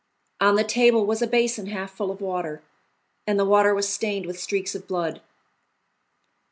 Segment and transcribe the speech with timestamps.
[0.39, 2.63] On the table was a basin half full of water,
[3.27, 5.21] and the water was stained with streaks of blood.